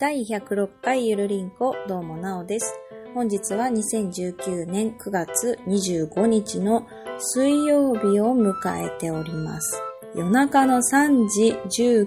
[0.00, 2.74] 第106回ゆるりんこ、どうもなおです。
[3.12, 6.86] 本日は2019年9月25日の
[7.18, 9.82] 水曜日を迎えております。
[10.16, 11.52] 夜中の3時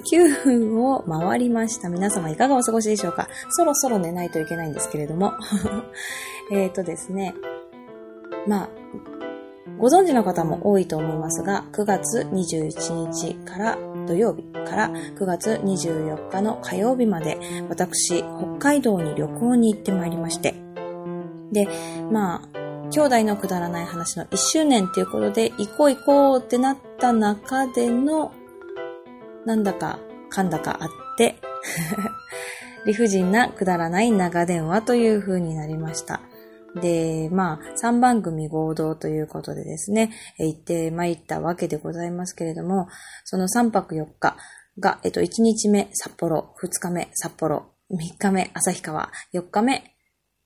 [0.01, 1.89] 19分を回りました。
[1.89, 3.29] 皆様いかがお過ごしでしょうか？
[3.49, 5.33] そろそろ寝ないといけないんですけれども。
[6.51, 7.35] えっとですね。
[8.47, 8.69] まあ、
[9.77, 17.37] ご存知の方も多いと思いますが、9月21日から土曜日から9月24日の火曜日まで、
[17.69, 20.55] 私、北海道に旅行に行ってまいりまして。
[21.51, 21.67] で、
[22.11, 28.33] まあ、兄弟のくだらない話の1周年っていうことで、行こう行こうってなった中での、
[29.45, 29.99] なんだか、
[30.29, 31.37] かんだかあって、
[32.85, 36.21] 理不尽なくだらない長電話という風になりました。
[36.75, 42.87] で、まあ、3番組合同ということでですね、行って参ったわけでございますけれども、
[43.23, 44.35] その3泊4日
[44.79, 49.95] が、えっと、1日目札幌、2日目札幌、3日目旭川、4日目、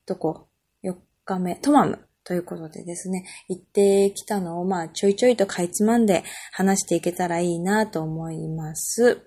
[0.05, 0.47] どこ
[0.83, 1.99] ?4 日目、トマム。
[2.23, 9.21] ということでですね、行ってきたのを、まあ、ちょいちょいとかいつまんで話していけたらいいなと思います。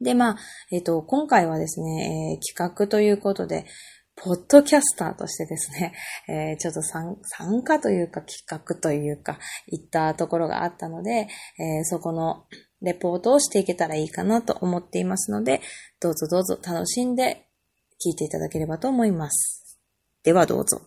[0.00, 0.36] で、まあ、
[0.70, 3.66] えっ、と、今回はですね、えー企画ということで、
[4.16, 5.92] ポッドキャスターとしてですね、
[6.28, 12.46] えーちょっと参参加というか企画というか、行ったところがあったので、えーそこの
[12.80, 15.60] レポートをしていけたらいいかなと思っていますので、
[16.00, 17.46] どうぞどうぞ楽しんで
[18.04, 19.78] 聞いていただければと思います。
[20.22, 20.82] ではどうぞ。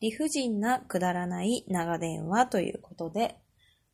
[0.00, 3.36] 理不尽なくだらない長電話ということで、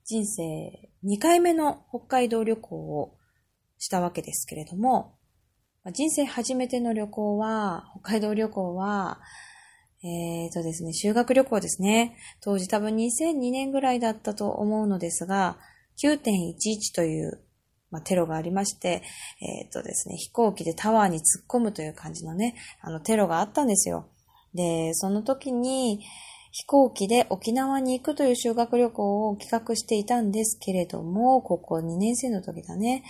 [0.08, 3.18] 人生2回目の北海道旅行を
[3.76, 5.18] したわけですけれども、
[5.92, 9.20] 人生初めての旅行は、北海道旅行は、
[10.02, 12.16] えーとですね、修学旅行ですね。
[12.40, 15.58] 当時多分2002年ぐらいだったと思うのですが、
[16.02, 17.42] 9.11という、
[17.90, 19.02] まあ、テロがありまして、
[19.42, 24.08] えーとですね、飛行機でタワーに突っ込むという感じのね、あのテロがあったんですよ。
[24.54, 26.02] で、その時に
[26.50, 33.04] 飛行機で沖縄に行くという修学旅行を企画していたんですけれども、ここ2年生の時だね。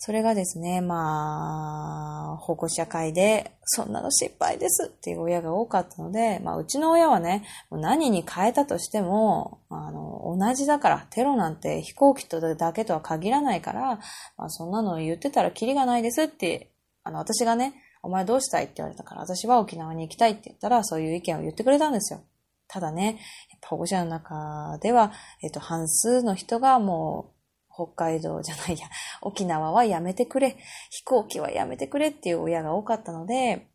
[0.00, 13.98] それがですね、まあ、保護者会で、そんなの失敗ですっていう親が多かったので、まあ、うちの親はね、何に変えたとしても、あの、同じだから、テロなんて飛行機とだけとは限らないから、
[14.36, 16.70] まあ、そんなの言ってたらキリがないですって、
[17.02, 18.64] あの、私がね、お前どうしたい？
[18.64, 22.20] って言われたから、私は沖縄に行きたいって言ったら、そういう意見を言ってくれたんですよ。
[22.68, 23.18] ただね、
[23.66, 27.38] 保護者の中では、えっと、半数の人がもう、
[27.74, 28.88] 北海道じゃないや、
[29.22, 30.56] 沖縄はやめてくれ、
[30.90, 33.68] 飛行機はやめてくれっていう親が多かったので、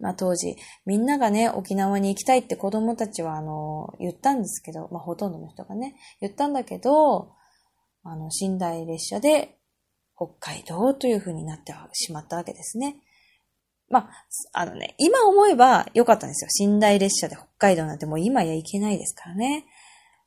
[0.00, 7.32] まあ当時、みんながね、沖縄に行きたいって子供たちは、あの、言ったんですけど、まあほとんどの人がね、言ったんだけど、
[8.02, 9.58] あの、寝台列車で
[10.16, 12.96] 北海道という風になってしまったわけですね。
[13.90, 14.08] ま
[14.54, 16.68] あ、あのね、今思えば良かったんですよ。
[16.68, 19.66] 寝台列車で北海道なんてもう今や行けないですからね。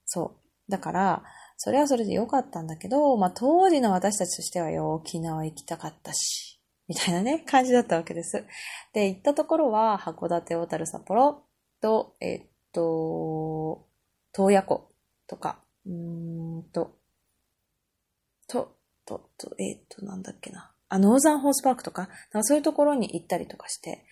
[0.05, 0.35] そ
[0.67, 0.71] う。
[0.71, 1.23] だから、
[1.57, 6.59] それはそれで良かったんだけど、まあ当時の私たちとしてはよ、沖縄行きたかったし、
[6.89, 8.45] みたいなね、感じだったわけです。
[8.93, 11.43] で、行ったところは、函館、小樽、札幌
[11.81, 13.87] と、えっと、
[14.33, 14.89] 洞爺湖
[15.27, 16.97] とか、うーんと、
[18.47, 18.75] と、
[19.05, 20.72] と、と、えっと、なんだっけな。
[20.93, 24.05] あ、ノーザンホースパークとか、かそういうところに行ったりとかして、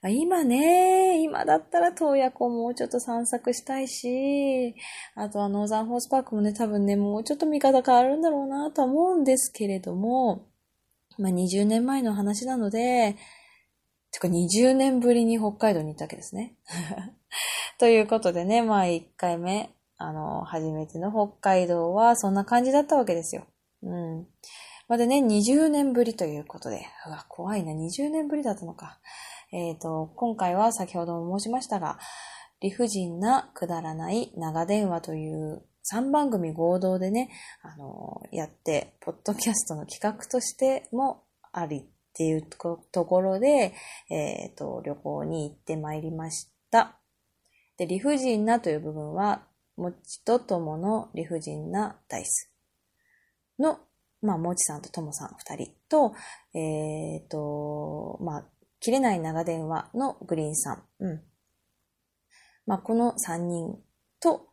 [0.00, 4.76] まあ今ね、今だったら洞爺湖もうちょっと散策したいし、
[5.16, 10.46] あとはノーザンホースパークもね、多分ね、もうちょっと見方変わるんだろうなと思うんですけれども、
[11.18, 13.16] まあ20年前の話なので、
[14.12, 16.54] てか20年ぶりに北海道に行ったわけですね。
[17.78, 23.46] ということでね、まあ1回目、あの、初めての北海道はそんな感じだったわけですよ。
[23.82, 24.26] うん。
[24.90, 28.98] までね、20年ぶりということで、うわ、怖いな、20年ぶりだったのか。
[29.52, 32.00] えっ、と、今回は先ほども申しましたが、
[32.60, 37.30] 理不尽なくだらない長電話という3番組合同でね、
[37.62, 41.22] あの、やって、ポッドキャストの企画としても
[41.52, 43.72] ありっていうところで、
[44.10, 46.98] えっ、と、旅行に行ってまいりました。
[47.76, 49.46] で、理不尽なという部分は、
[49.76, 52.50] もちとともの理不尽なダイス
[53.60, 53.78] の
[54.22, 56.14] まあ、もちさんとともさん二人と、
[56.54, 58.46] えっ、と、まあ、
[58.80, 60.82] 切れない長電話のグリーンさん。
[61.00, 61.22] うん。
[62.66, 63.78] まあ、この三人
[64.20, 64.48] と、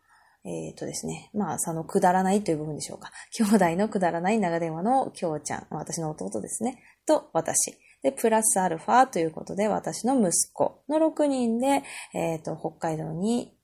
[0.45, 3.11] えっ、とですね、まあ、そのくだらないという部分でしょうか。
[3.31, 7.77] 兄弟のくだらない長電話のきょうちゃん、私の弟ですね、と私。
[8.03, 13.56] で、プラスアルファということで、私の息子の6人で、えっ、と、北海道に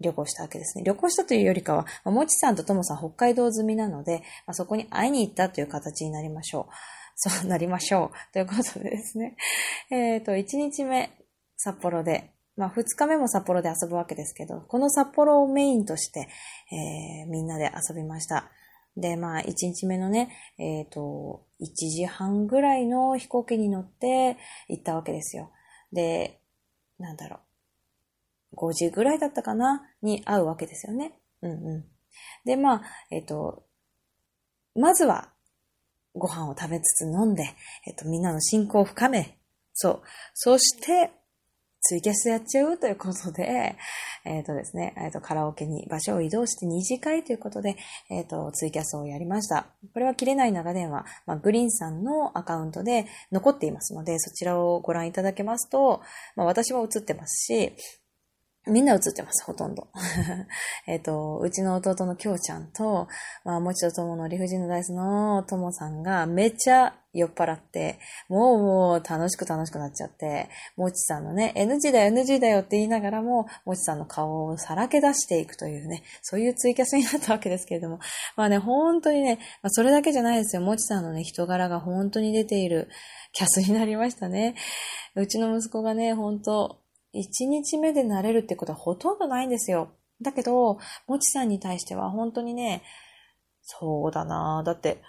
[0.00, 0.84] 旅行したわけですね。
[0.84, 6.74] 旅行したというよりかは、もちさんとともさん北海道済みなので、まあ、そこに会いに行ったという形になりましょう。
[7.16, 8.32] そうなりましょう。
[8.32, 9.36] ということでですね。
[9.90, 11.10] えっ、ー、と、1日目、
[11.56, 16.28] 札幌で、まあ2日目も札幌で遊ぶわけですけど、この札幌をメインとして、
[16.72, 18.50] えー、みんなで遊びました。
[18.96, 24.36] で、まあ1日目のね、えっ、ー、と、1時半ぐらいの飛行機に乗って
[24.68, 25.50] 行ったわけですよ。
[25.92, 26.40] で、
[26.98, 27.40] なんだろう。
[28.54, 29.82] 5時ぐらいだったかな？
[30.02, 31.18] に会うわけですよね。
[31.42, 31.84] うんうん。
[32.44, 33.64] で、まあ、えっ、と、
[34.74, 35.30] まずは
[36.14, 37.44] ご飯を食べつつ飲んで、
[37.86, 39.38] えっと、みんなの信仰を深め、
[39.72, 40.02] そう。
[40.34, 41.10] そして、
[41.86, 43.76] ツイキャスやっちゃうということで、
[44.24, 47.76] えっ、ー、とですね、えっ、と、カラオケに場所を移動して2次会ということで、
[48.10, 49.66] えっ、と、ツイキャスをやりました。
[49.92, 56.00] これは切れない長電話、まあ、グリーンさんのアカウントで残っていますので、そちらをご覧いただけますと、
[56.36, 57.74] まあ、私も映ってますし、
[58.66, 59.88] みんな映ってます、ほとんど。
[60.86, 63.08] えっと、うちの弟のきょうちゃんと、
[63.44, 78.00] まあ、もちとともの理不尽のダイスのともさんがめっちゃ酔っ払って、もうもう楽しく楽しくなっちゃって、もちさんのね、NG だよ NG だよって言いながらも、もちさんの顔をさらけ出していくというね、そういうツイキャスになったわけですけれども、
[78.36, 80.62] まあね、本当にね、まあ、それだけじゃないですよ。
[80.62, 82.88] もちさんのね、人柄が本当に出ている
[83.32, 84.54] キャスになりましたね。
[85.14, 86.78] うちの息子がね、本当
[87.14, 89.90] 1日目で慣れるってことはほとんどないんですよ。
[90.22, 92.82] だけど、もちさんに対しては本当にね、
[93.62, 95.02] そうだなだって、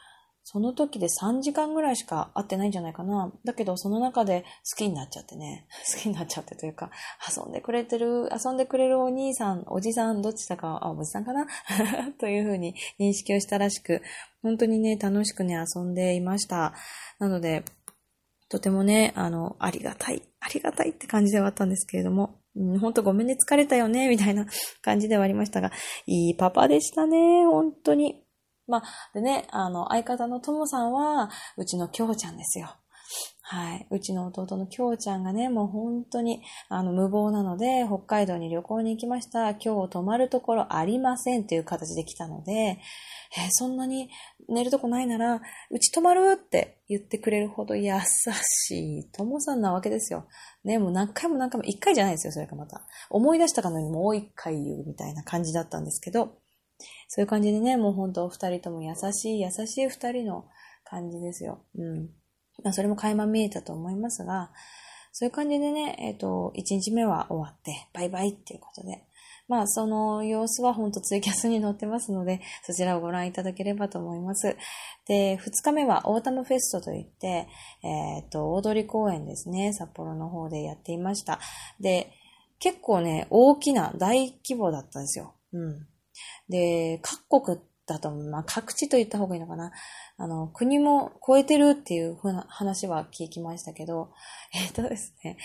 [0.47, 3.31] その時で3時間ぐらいしか会ってないんじゃないかな。
[3.45, 5.65] だけど、その中で好きになっちゃってね。
[5.91, 6.91] 好きになっちゃってというか、
[7.35, 11.47] 遊んでくれてる、遊んでくれるお兄さん、おじさん、どっちだか、あ、おじさんかな？
[12.19, 14.03] というふうに認識をしたらしく、
[14.43, 16.75] 本当にね、楽しくね、遊んでいました。
[17.17, 17.65] なので、
[18.47, 24.45] とてもね、あの、ありがたい、ありがたいって感じではあったんですけれども、うん、ほんとごめんね、疲れたよね、みたいな
[24.83, 25.71] 感じではありましたが、
[26.06, 28.24] いいパパでしたね、本当に。
[28.68, 28.83] まあ、
[29.13, 32.75] でね、あの、相方のともさんは、うちのきょうちゃんですよ。
[33.47, 33.88] はい。
[33.92, 39.51] うちの弟のきょうちゃんがね、もう本当に、あの、無謀なので、北海道に旅行に行きました。
[39.51, 42.80] 今日泊まるところありませんという形で来たので、えー、
[43.51, 44.09] そんなに
[44.50, 47.92] 寝るとこないなら、うち泊まるって言ってくれるほど優
[48.42, 50.25] しいともさんなわけですよ。
[50.63, 52.81] ね、もう何回も何回も、一回じゃないですよ、それがまた。
[53.12, 56.39] 思い出したかのようにもう一回言うみたいな感じだったんですけど、
[57.09, 60.48] そういう感じでね、もう本当二人とも優しい、優しい二人の
[60.83, 61.63] 感じですよ。
[61.77, 62.09] うん。
[62.63, 64.51] まあ、それも垣間見えたと思いますが、
[65.11, 69.05] そういう感じでね、えっ、ー、と、一日目は終わって、バイバイっていうことで、
[69.47, 74.57] まあ、その様子はほんとツイキャスに載ってますので、そちらをご覧いただければと思います。
[75.07, 77.47] で、二日目はオータムフェストといって、
[77.83, 81.39] えっ、ー、と、大通公園ですね、札幌の方でやっていました。
[81.79, 82.11] で、
[82.59, 85.35] 結構ね、大きな、大規模だったんですよ。
[85.53, 85.87] うん。
[86.49, 89.71] で、各国だと、まあ、各地と言った方がいいのかな。
[90.17, 94.11] あの、国も超えてるっていうふうな話は聞きましたけど、
[94.53, 95.37] えっ、ー、とですね、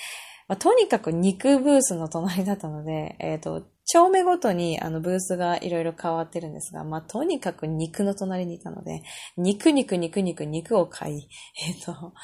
[0.48, 9.02] まあ、とにかく肉ブースの隣だったので、えっ、ー、と、丁目ごとにあのブースがいろいろ変わってるんですが、まあ、とにかく肉の隣にいたので、
[9.36, 11.28] 肉肉肉肉肉を買い、
[11.69, 12.14] えっ、ー、と、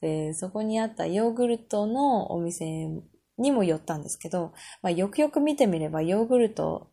[0.00, 2.88] で、そこにあったヨーグルトのお店
[3.38, 4.52] にも寄ったんですけど、
[4.82, 6.90] まあ、よくよく見てみればヨーグルト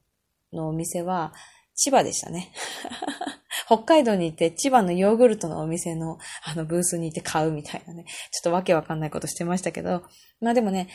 [0.53, 1.33] のお店は
[1.75, 2.51] 千葉でしたね。
[3.65, 10.03] 北海道に行って千葉のヨーグルトのお店のあのブースに行って買うみたいなね、ちょっとわけわかんないことしてましたけど、
[10.41, 10.89] まあでもね、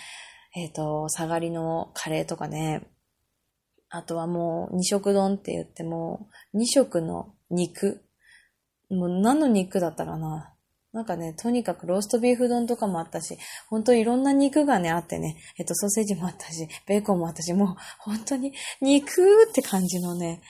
[0.54, 2.82] えっ、ー、と、下がりのカレーとかね、
[3.88, 8.02] あとはもう二色丼って言っても、二色の肉。
[8.90, 10.52] もう何の肉だったらな。
[10.92, 13.36] なんかね、とにかくローストビーフ丼とかもあったし、
[13.68, 19.20] 本当いろんな肉がね、あってね、えっと、ソーセージもあったし、ベーコンもあったし、もう本当に肉
[19.50, 20.40] って感じのね、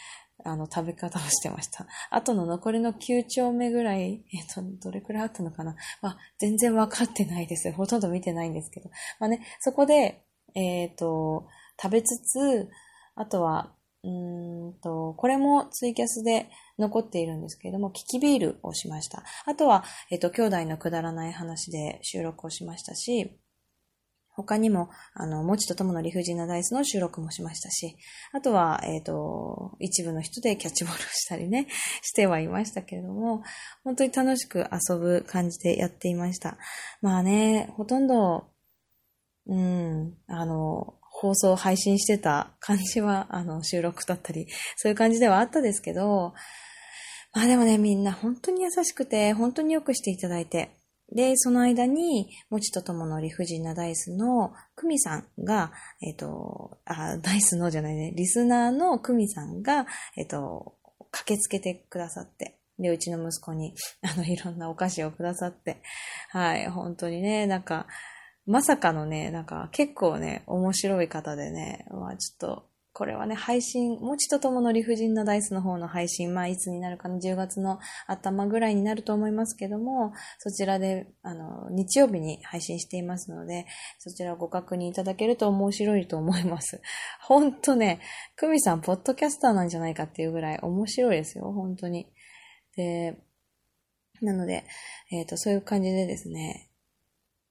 [0.47, 1.87] あの、食べ方をしてました。
[2.11, 7.71] あとの残りの9丁目ぐらい、えっ、と、どれくらいあったのかなまあ、全然わかってないです。
[7.73, 8.91] ほとんど見てないんですけど。
[9.19, 10.23] まあね、そこで、
[10.55, 11.47] えっ、ー、と、
[11.81, 12.71] 食べつつ、
[13.15, 13.73] あとは、
[14.05, 16.49] うんと、これもツイキャスで
[16.79, 19.25] 残っているんですけれども、キキビールをしました。
[19.45, 23.37] あとは、えっ、ー、と、兄弟のくだらない話で収録をしましたし、
[24.37, 27.97] 他にも、あの、もちとともの理不尽なダイスの収録もしましたし、
[28.33, 31.69] あとは、えっ、ー、と、一部の人でキャッチボールをしたりね、
[32.03, 33.43] してはいましたけれども、
[33.83, 36.59] 本当に楽しく遊ぶ感じでやっていました。
[37.01, 38.49] まあね、ほとんど、
[39.47, 46.35] うん、あの、放送配信してた感じは、あの、収録だったり、そういう感じではあったですけど、
[47.33, 50.77] まあでもね、みんな本当に優しくて、本当によくしていただいて、
[51.13, 55.73] で、その間に、もちとともの理不尽なダイスのクミさんが、
[56.03, 59.87] えっ、と、あ、ダイスのじゃないね、リスナーのクミさんが、
[60.17, 60.75] えっ、と、
[61.13, 65.81] 駆けつけてくださって、で、うちの息子に、 あの、いろんなお菓子をくださって、
[66.31, 67.87] はい、本当にね、なんか、
[68.45, 83.67] まさかのね、なんか結構ね、面白い方でね、まあちょっと、これはね、配信、もちとともの理不尽なダイスの方の配信、まあいつになるかの10月の頭ぐらいになると思いますけども、そちらで、あの、日曜日に配信していますので、
[83.99, 86.81] そちらをご確認いただけると面白いと思います。
[87.21, 88.01] ほんとね、
[88.35, 92.07] クミさん、ポッドキャスターなんじゃないかっていうぐらい面白いですよ、本当に。
[92.77, 93.19] で、
[94.23, 94.65] なので、
[95.13, 96.66] えっ、ー、と、そういう感じでですね、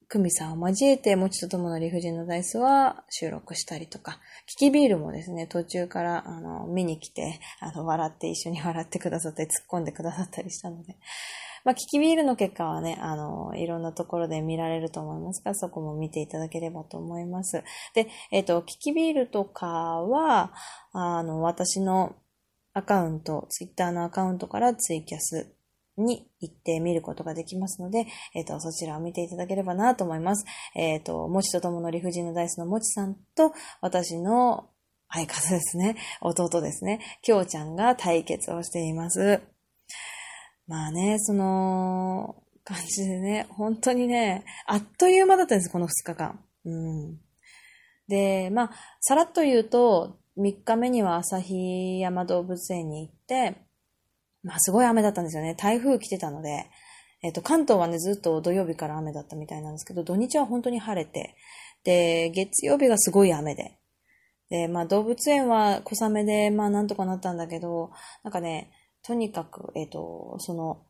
[0.07, 10.97] クミさんを交えて、もちとともの理不尽のダイスは収録したりとか、キキビールもですね、途中から、あの、見に来て、あの、笑って一緒に笑ってくださったり、突っ込んでくださったりしたので、
[11.65, 17.63] まあ、キキビールの結果はね、あの、いろんなところで見られると思いますが、そこも見ていただければと思います。
[17.95, 20.53] で、えっ、ー、と、キキビールとかは、
[20.91, 22.15] あの、私の
[22.74, 25.54] アカウント、ツイッターのアカウントからツイキャス
[25.97, 30.45] に行って見ることができますので、えっ、ー、と、そちらを見ていただければなと思います。
[30.75, 34.69] えっ、ー、と、もちとともの理不尽のダイスのもちさんと、私の
[35.09, 39.41] 相方ですね、弟ですね、きょうちゃんが対決をしています。
[40.67, 42.35] まあね、その、
[42.65, 46.39] 感じでね、本当にね、あっという間だったんです、この2日間。
[46.65, 47.19] うん。
[48.07, 53.64] で、まあ、さらっと言うと、3日目には旭山動物園に行って、
[54.45, 55.55] まあすごい雨だったんですよね。
[55.55, 56.69] 台風来てたので、
[57.23, 61.35] えっ、と、関東はね、ずっと土曜日から雨だったみたいなんですけど、土日は本当に晴れて、
[61.83, 63.79] で、月曜日がすごい雨で、
[64.49, 67.89] で、まあ動物園は小雨で、まあなんとかなったんだけど、
[68.23, 68.71] なんかね、
[69.01, 70.83] とにかく、えっ、と、その、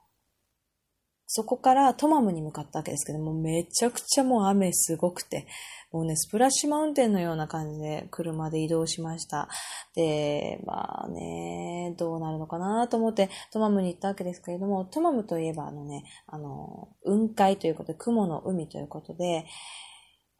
[1.27, 5.47] そこからトマムに向かったわけですけども、めちゃくちゃもう雨すごくて、
[5.91, 9.47] もうね、スプラッシュマウンテンのような感じで車で移動しました。
[9.95, 19.45] で、まあね、どうなるのかなと思ってトマムに行ったわけですけれども、トマムといえばあのね、あの、雲海ということで、雲の海ということで、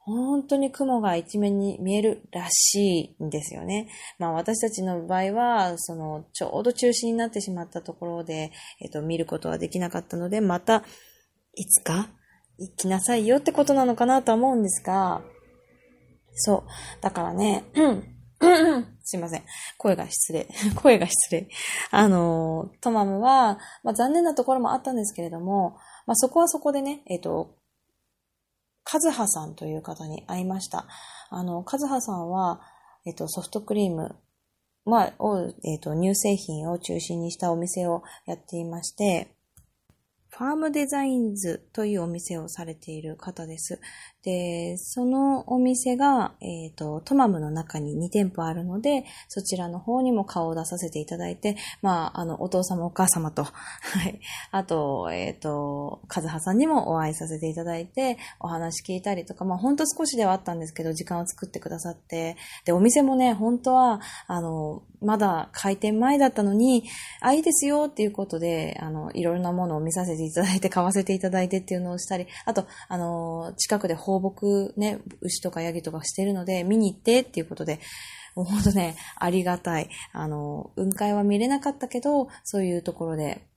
[0.06, 3.90] 本当に雲が一面に見えるらしいんですよね。
[4.20, 10.84] まあ私たちの場合は、その、ちょうど中止になってしまったところで、えっ、と、見ることはできなかったので、また、
[11.56, 12.10] いつか
[12.60, 15.24] 行きなさいよってことなのかなとは思うんですが、
[16.36, 17.02] そう。
[17.02, 17.64] だからね、
[19.04, 19.44] すいません。
[19.78, 20.48] 声が失礼。
[20.76, 21.48] 声が失礼。
[21.90, 27.56] あの、トマムは、まあ残念なところもあったんですけれども、まあそこはそこでね、えっ、と、
[28.86, 30.88] カズハさんという方に会いました。
[31.32, 32.62] あの、カズハさんは、
[33.06, 34.16] えっと、ソフトクリーム、
[34.86, 39.36] まあ、を、えっと、乳製品を中心にしたお店をやっていまして、
[40.30, 43.80] ファームデザインズというお店をされている方です。
[44.26, 53.52] で、そのお店が、えっ、ー、と、トマムの中に2店舗あるので、そちらの方にも顔を出させていただいて、まあ、あの、お父様お母様と、 は
[54.10, 54.20] い。
[54.50, 66.84] あと、えっ、ー、と、カズハさんにもお会いさせていただいて、お話聞いたりとか、まあ、ほんと少しではあったんですけど、時間を作ってくださって、で、お店もね、本当は、あの、まだ開店前だったのに、
[67.22, 77.80] あ、いいですよっていうことで、あの、いろいろなものを見させていただいて、買わせていただいてっていうのをしたり、あと、あの、近くで放牧ね、牛とかヤギとかしてるので、見に行ってっていうことで、
[78.36, 79.90] もうほんとね、ありがたい。
[80.12, 83.48] あの、雲海は見れなかったけど、そういうところで、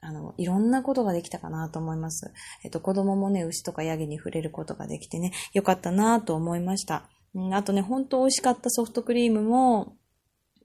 [0.00, 2.32] あの、いろんなことができたかなと思います。
[2.64, 7.08] えっと、子供もね、牛とかヤギに触れることができてね、よかったなと思いました。
[7.34, 9.96] うんあとね、ほんと美味しかったソフトクリームも、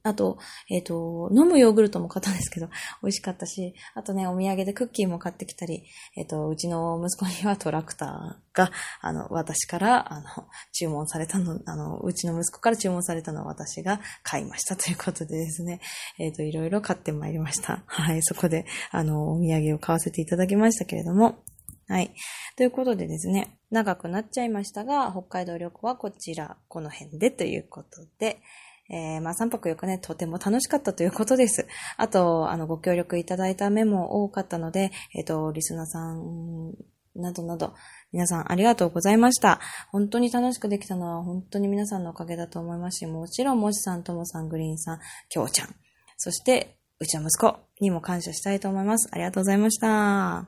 [0.08, 0.38] あと、
[0.70, 2.68] えっ、ー、と、飲むヨーグルトも買ったんですけど、
[3.04, 5.84] 美味しかったし、あとね、お土産でクッキーも買ってきたり、
[6.16, 8.72] えっ、ー、と、うちの息子にはトラクターが、
[9.02, 10.26] あの、私から、あの、
[10.72, 15.80] 注文されたの、あの、うちの息子から注文されたのは私が買いましたということでですね、
[16.20, 17.84] えっ、ー、と、いろいろ買ってまいりました。
[17.86, 21.44] はい、そこで、あの、お土産を買わせていただきましたけれども、
[21.90, 22.12] はい。
[22.58, 28.42] ということでですね、長くなっちゃいましたが、北海道旅行はこちら、この辺でということで、
[28.90, 31.68] えー、まあ3泊4日ね、とても楽しかったということです。
[31.98, 36.74] あと、あの、ご協力いただいた面も多かったので、えっ、ー、と、リスナーさん、
[37.16, 37.74] などなど、
[38.12, 39.60] 皆さんありがとうございました。
[39.92, 45.76] 本当に楽しくできたのは本当に皆さんのおかげだと思いますし、もちろん、もちさん、ともさん、グリーンさん、きょうちゃん、
[46.18, 49.10] そして、うちの息子にも感謝したいと思います。
[49.12, 50.48] ありがとうございました。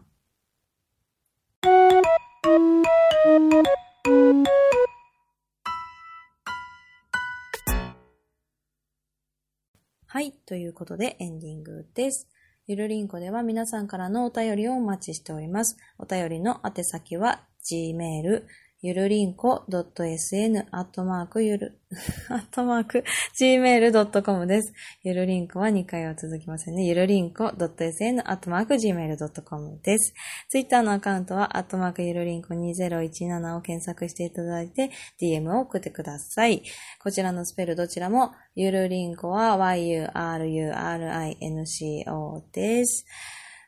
[10.11, 10.31] はい。
[10.47, 12.27] ということでエンディングです。
[12.65, 15.77] ゆるりんこでは皆さんからのお便りをお待ちしております。
[15.99, 18.41] お便りの宛先は gmail、
[18.81, 21.77] ゆるりんこ .sn、アットマークゆる、
[22.31, 23.03] アットマーク、
[23.37, 24.71] gmail.com です。
[25.03, 26.85] ゆるりんこは2回は続きませんね。
[26.85, 30.13] ゆるりんこ .sn、アットマーク、gmail.com です。
[30.47, 36.63] ツイッターのアカウントは、アットマークゆるりんこ2017を検索していただいて、DM を送ってください。
[37.03, 43.05] こちらのスペルどちらも、ゆるりんこは yururinco です。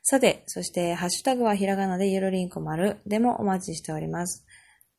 [0.03, 4.45] さて、そして、ハッシュタグはひらがなでゆるりんこ丸でもお待ちしております。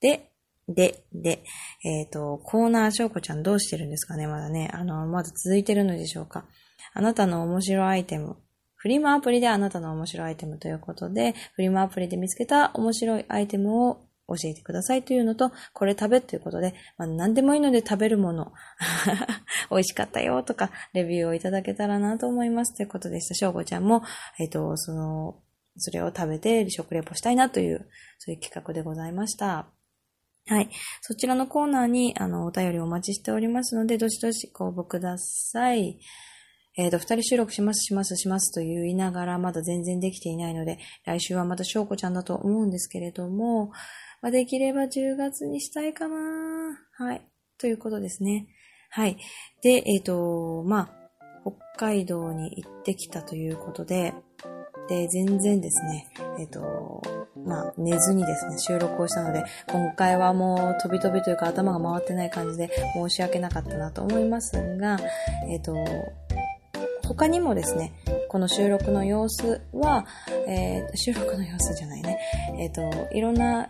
[0.02, 0.28] で、
[0.68, 1.42] で、で、
[1.84, 4.70] えっ、ー、と、コーナーしょうこちゃんどうしてるんですかねまだね。
[4.72, 6.44] あの、まだ続いてるのでしょうか
[6.92, 8.36] あなたの面白アイテム。
[8.74, 18.52] フリマアプリであなたの面白アイテムということで、フリマアプリで見つけた面白いアイテムを教えてくださいというのと、これ食べということで、まあ、何でもいいので食べるもの、
[19.70, 23.34] 美味しかったよとか、レビューをいただけたらなと思いますということでした。
[23.34, 24.02] しょうこちゃんも、
[24.38, 25.40] えっ、ー、と、その、
[25.76, 29.66] それを食べて食レポしたいなという、そういう企画でございました。
[30.48, 30.70] はい。
[31.00, 36.00] そちらのコーナーに、あの、お便りお待ちしておりますので、どしどしご応募ください。
[36.76, 43.72] えっ、ー、と、二人収録します、します、しますと言いながら、まだ全然できていないので、来週はまた翔子ちゃんだと思うんですけれども、
[44.20, 46.16] まあ、できれば10月にしたいかな
[46.92, 47.22] はい。
[47.58, 48.46] ということですね。
[48.90, 49.16] はい。
[49.62, 51.02] で、えっ、ー、と、まあ、
[51.76, 54.14] 北海道に行ってきたということで、
[54.88, 57.02] で、全然ですね、えっ、ー、と、
[57.36, 64.98] まあ、寝ずにですね、収録をしたので、今回はもう飛び飛びというか頭が回ってない感じで申し訳なかったなと思いますが、
[65.48, 65.74] えっ、ー、と、
[67.06, 67.92] 他にもですね、
[68.28, 70.06] この収録の様子は、
[70.46, 72.18] えー、収録の様子じゃないね。
[72.58, 73.68] えっ、ー、と、いろんな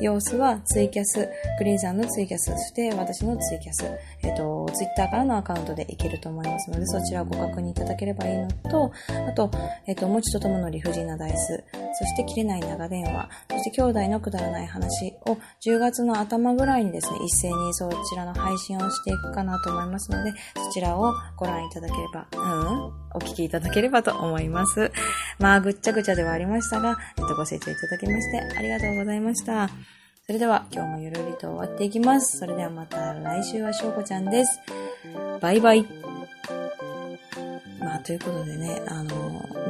[0.00, 1.28] 様子はツイキャス、
[1.58, 3.84] グリーンさんのツイキャス、そして私のツイキャス、
[4.22, 8.92] えっ、ー、と、ツイッターからのアカウントでいけると思いますので、そちらをご確認いただければいいのと、
[9.28, 9.50] あと、
[9.86, 11.64] えっ、と、もちとともの理不尽なダイス、
[11.98, 24.92] そして切れない長電話、そして兄弟のくだらない話を10月の頭ぐらいにですね、一斉にそちらの配信をしていくかなと思いますので、そちらをご覧いただければ、うん、お聞きいただければと思います。
[25.38, 29.70] まあ、ぐっちゃぐちゃではありましたが、えっと、ご清聴いただきましてありがとうございました。
[30.30, 32.38] それでは、今日もゆるりと終わっていきます。
[32.38, 34.60] それではまた来週はしょうこちゃんです。
[35.40, 35.84] バイバイ。
[37.80, 39.08] まあ、ということでね、あの、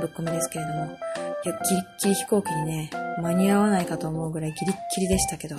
[0.02, 0.98] ぶっ込みですけれども、
[1.46, 2.90] いや、ギリッギリ飛行機にね、
[3.22, 5.56] 間に合わないかと思うぐらいギリッギリでしたけど、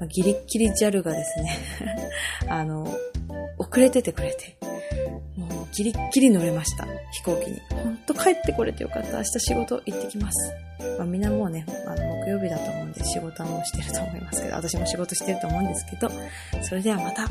[0.00, 1.58] ま、ギリッギリ JAL がですね
[2.46, 2.86] あの、
[3.56, 4.58] 遅れててくれて、
[5.36, 6.86] もうギリッギリ乗れました。
[7.12, 7.60] 飛行機に。
[7.70, 9.18] ほんと帰ってこれてよかった。
[9.18, 10.52] 明日仕事行ってきます。
[10.98, 16.10] まあ、みんなもうね、あの、木曜日だと思うんで仕事はもうしてると思いますけど、私も仕事してると思うんですけど、
[16.62, 17.28] それではまた。